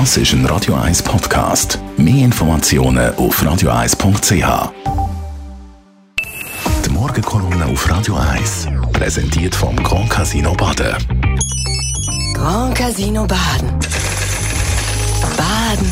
[0.00, 1.78] Das ist ein Radio 1 Podcast.
[1.96, 4.72] Mehr Informationen auf radio1.ch.
[6.84, 10.96] Die Morgenkolumne auf Radio 1 präsentiert vom Grand Casino Baden.
[12.34, 13.70] Grand Casino Baden.
[15.36, 15.86] Baden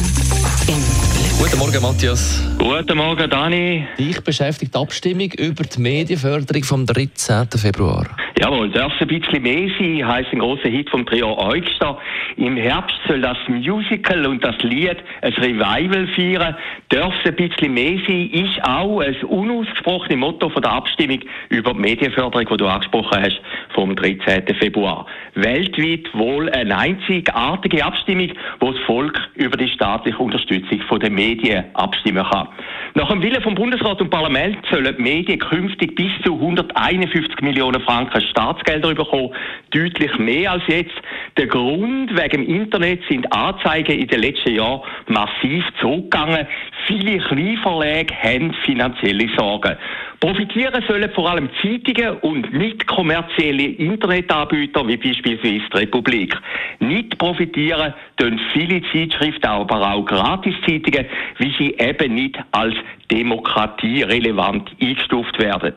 [0.67, 1.39] im Glück.
[1.39, 2.41] Guten Morgen, Matthias.
[2.59, 3.87] Guten Morgen, Dani.
[4.01, 7.47] Dich beschäftigt die Abstimmung über die Medienförderung vom 13.
[7.57, 8.09] Februar.
[8.43, 11.97] Jawohl, darf ein bisschen mehr sein, heisst ein grosser Hit vom Trio Eugster.
[12.37, 16.57] Im Herbst soll das Musical und das Lied ein Revival feiern.
[16.89, 21.79] Darf ein bisschen mehr sein, ist auch ein unausgesprochenes Motto von der Abstimmung über die
[21.79, 23.41] Medienförderung, die du angesprochen hast,
[23.75, 24.43] vom 13.
[24.57, 25.07] Februar.
[25.35, 32.27] Weltweit wohl eine einzigartige Abstimmung, wo das Volk über die staatliche Unterstützung der Medien abstimmen
[32.29, 32.49] kann.
[32.95, 37.81] Nach dem Willen vom Bundesrat und Parlament sollen die Medien künftig bis zu 151 Millionen
[37.81, 39.31] Franken Staatsgelder bekommen.
[39.71, 40.93] Deutlich mehr als jetzt.
[41.39, 46.47] Der Grund wegen dem Internet sind Anzeigen in den letzten Jahren massiv zurückgegangen.
[46.87, 49.75] Viele Kleinverlage haben finanzielle Sorgen.
[50.23, 56.39] Profitieren sollen vor allem Zeitungen und nicht kommerzielle Internetanbieter wie beispielsweise die Republik.
[56.79, 61.07] Nicht profitieren tun viele Zeitschriften, aber auch Gratiszeitungen,
[61.39, 62.77] wie sie eben nicht als
[63.11, 65.75] demokratierelevant eingestuft werden.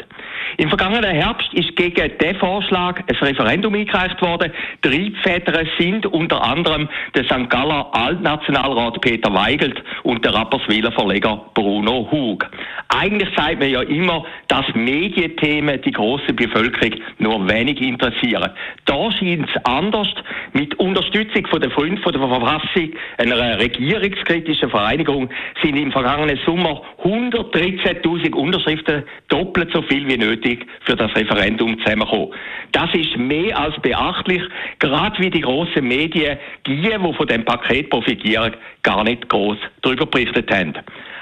[0.57, 4.51] Im vergangenen Herbst ist gegen diesen Vorschlag ein Referendum eingereicht worden.
[4.83, 7.49] Triebväter sind unter anderem der St.
[7.49, 12.47] Galler Altnationalrat Peter Weigelt und der Rapperswiler Verleger Bruno Hug.
[12.89, 18.51] Eigentlich sagt man ja immer, dass Medienthemen die große Bevölkerung nur wenig interessieren.
[18.85, 20.07] Da scheint es anders.
[20.53, 25.29] Mit Unterstützung von der Freund von der Verfassung, einer regierungskritischen Vereinigung,
[25.61, 32.33] sind im vergangenen Sommer 113.000 Unterschriften doppelt so viel wie nötig für das Referendum zusammengekommen.
[32.71, 34.41] Das ist mehr als beachtlich,
[34.79, 40.05] gerade wie die grossen Medien, die, die von dem Paket profitieren, gar nicht groß darüber
[40.05, 40.73] berichtet haben.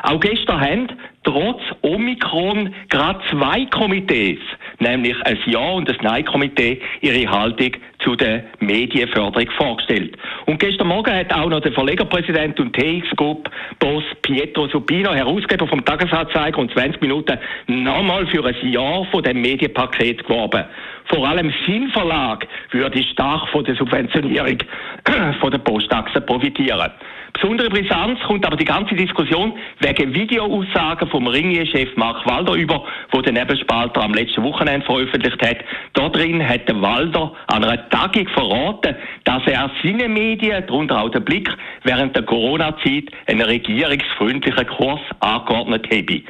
[0.03, 0.88] Auch gestern haben
[1.24, 4.39] trotz Omikron gerade zwei Komitees,
[4.80, 10.17] nämlich ein Ja- und ein Nein-Komitee, ihre Haltung zu der Medienförderung vorgestellt.
[10.45, 15.67] Und gestern Morgen hat auch noch der Verlegerpräsident und TX Group Boss Pietro Supino, Herausgeber
[15.67, 20.66] vom Tagesanzeiger und 20 Minuten, nochmal für ein Ja von dem Medienpaket geworben.
[21.05, 24.58] Vor allem sein Verlag würde stark von der Subventionierung
[25.39, 26.91] von der Postachse profitieren.
[27.33, 33.21] Besondere Brisanz kommt aber die ganze Diskussion wegen Videoaussagen vom Ringier-Chef Mark Walder über, wo
[33.21, 35.58] der Nebelspalter am letzten Wochenende veröffentlicht hat.
[35.93, 41.09] Dort drin hat der Walder an einer Tagung verraten, dass er seine Medien, darunter auch
[41.09, 41.49] der Blick,
[41.83, 46.21] während der Corona-Zeit einen regierungsfreundlichen Kurs angeordnet habe.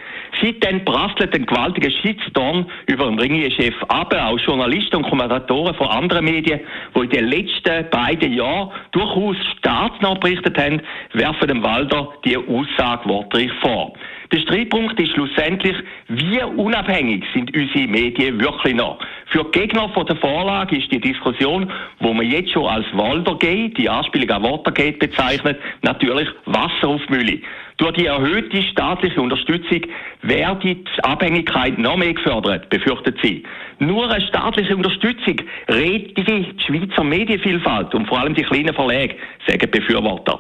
[0.42, 4.16] Seitdem prasselt ein gewaltiger Shitstorm über den Ringier-Chef ab.
[4.16, 6.62] Auch Journalisten und Kommentatoren von anderen Medien,
[6.96, 10.82] die in den letzten beiden Jahren durchaus staatsnah berichtet haben,
[11.14, 13.94] werfen dem Walder die Aussage wortreich vor.
[14.32, 15.76] Der Streitpunkt ist schlussendlich,
[16.08, 18.98] wie unabhängig sind unsere Medien wirklich noch.
[19.28, 23.76] Für die Gegner von der Vorlage ist die Diskussion, wo man jetzt schon als Waldergate,
[23.76, 27.42] die Anspielung an Watergate bezeichnet, natürlich Wasser auf Mühle.
[27.78, 29.82] Durch die erhöhte staatliche Unterstützung
[30.22, 33.44] werde die Abhängigkeit noch mehr gefördert, befürchtet sie.
[33.80, 35.38] Nur eine staatliche Unterstützung
[35.70, 39.16] rät die Schweizer Medienvielfalt und vor allem die kleinen Verlage,
[39.48, 40.40] sagen Befürworter.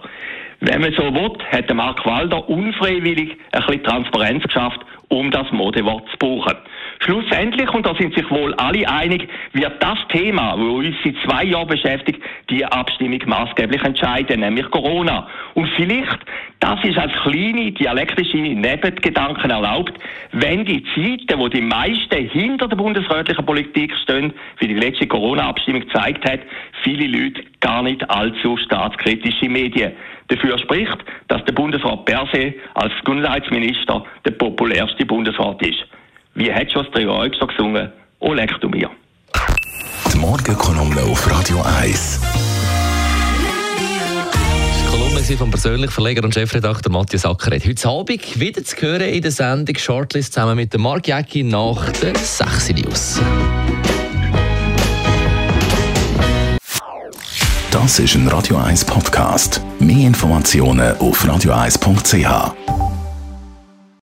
[0.59, 4.79] Wenn man so will, hat Mark Walder unfreiwillig ein bisschen Transparenz geschafft,
[5.09, 6.55] um das Modewort zu brauchen.
[7.03, 11.43] Schlussendlich, und da sind sich wohl alle einig, wird das Thema, das uns seit zwei
[11.43, 15.27] Jahren beschäftigt, die Abstimmung maßgeblich entscheiden, nämlich Corona.
[15.53, 16.19] Und vielleicht,
[16.61, 19.93] das ist als kleine dialektische Nebengedanken erlaubt,
[20.31, 25.81] wenn die Zeiten, wo die meisten hinter der bundesrätlichen Politik stehen, wie die letzte Corona-Abstimmung
[25.81, 26.39] gezeigt hat,
[26.83, 29.91] viele Leute gar nicht allzu staatskritische Medien
[30.29, 30.97] dafür spricht,
[31.27, 35.85] dass der Bundesrat per se als Gesundheitsminister der populärste Bundesrat ist.
[36.35, 37.91] Wie hat schon das Trio Eugster gesungen?
[38.19, 38.89] Oh, leck du mir.
[40.11, 42.21] Die Morgenkolumne auf Radio 1.
[44.79, 47.63] Die Kolumne vom persönlichen Verleger und Chefredakteur Matthias Ackeret.
[47.67, 52.15] Heute Abend wieder zu hören in der Sendung Shortlist zusammen mit Mark Jäcki nach den
[52.15, 53.21] 6 News.
[57.69, 59.61] Das ist ein Radio 1 Podcast.
[59.79, 62.92] Mehr Informationen auf radio1.ch.